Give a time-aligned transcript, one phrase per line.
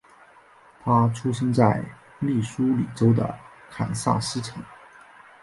[0.83, 1.79] 他出生在
[2.17, 3.37] 密苏里州的
[3.69, 4.57] 堪萨斯城。